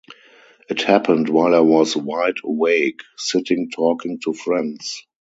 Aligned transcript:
It 0.67 0.81
happened 0.81 1.29
while 1.29 1.53
I 1.53 1.59
was 1.59 1.95
wide 1.95 2.37
awake, 2.43 3.03
sitting 3.17 3.69
talking 3.69 4.17
to 4.21 4.33
friends. 4.33 5.03